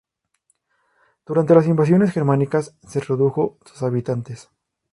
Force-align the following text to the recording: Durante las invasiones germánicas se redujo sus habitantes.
Durante 1.27 1.53
las 1.53 1.67
invasiones 1.67 2.09
germánicas 2.11 2.75
se 2.87 3.01
redujo 3.01 3.59
sus 3.67 3.83
habitantes. 3.83 4.49